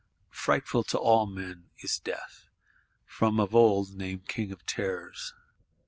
Frightful 0.33 0.83
to 0.85 0.97
all 0.97 1.27
men 1.27 1.69
is 1.77 1.99
Death; 1.99 2.47
from 3.05 3.39
of 3.39 3.53
old 3.53 3.93
named 3.93 4.27
King 4.27 4.51
of 4.51 4.65
Terrors. 4.65 5.35